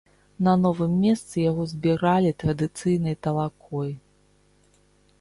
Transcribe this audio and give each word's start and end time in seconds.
На 0.45 0.53
новым 0.61 0.95
месцы 1.03 1.35
яго 1.51 1.67
збіралі 1.75 2.31
традыцыйнай 2.45 3.15
талакой. 3.29 3.97